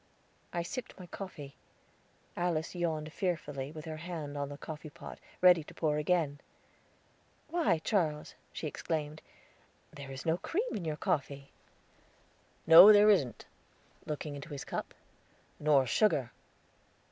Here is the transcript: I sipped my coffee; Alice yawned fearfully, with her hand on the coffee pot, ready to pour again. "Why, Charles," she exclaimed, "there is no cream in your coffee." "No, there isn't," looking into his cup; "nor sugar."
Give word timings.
I 0.51 0.63
sipped 0.63 0.99
my 0.99 1.05
coffee; 1.05 1.53
Alice 2.35 2.73
yawned 2.73 3.13
fearfully, 3.13 3.71
with 3.71 3.85
her 3.85 3.97
hand 3.97 4.35
on 4.35 4.49
the 4.49 4.57
coffee 4.57 4.89
pot, 4.89 5.19
ready 5.41 5.63
to 5.65 5.75
pour 5.75 5.97
again. 5.97 6.39
"Why, 7.49 7.77
Charles," 7.77 8.33
she 8.51 8.65
exclaimed, 8.65 9.21
"there 9.93 10.09
is 10.09 10.25
no 10.25 10.37
cream 10.39 10.75
in 10.75 10.85
your 10.85 10.97
coffee." 10.97 11.51
"No, 12.65 12.91
there 12.91 13.11
isn't," 13.11 13.45
looking 14.07 14.33
into 14.33 14.49
his 14.49 14.65
cup; 14.65 14.95
"nor 15.59 15.85
sugar." 15.85 16.31